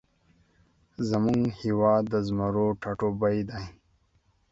زمونږ 1.09 1.43
هیواد 1.61 2.03
د 2.09 2.15
زمرو 2.27 2.67
ټاټوبی 2.81 3.37
دی 3.49 3.63